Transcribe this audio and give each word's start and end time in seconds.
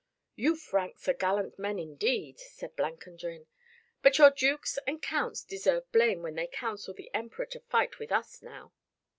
"You 0.35 0.55
Franks 0.55 1.07
are 1.07 1.13
gallant 1.13 1.59
men 1.59 1.77
indeed," 1.77 2.39
said 2.39 2.75
Blancandrin, 2.75 3.45
"but 4.01 4.17
your 4.17 4.31
dukes 4.31 4.79
and 4.87 4.99
counts 4.99 5.43
deserve 5.43 5.91
blame 5.91 6.23
when 6.23 6.33
they 6.33 6.47
counsel 6.47 6.95
the 6.95 7.13
Emperor 7.13 7.45
to 7.45 7.59
fight 7.59 7.99
with 7.99 8.11
us 8.11 8.41
now." 8.41 8.73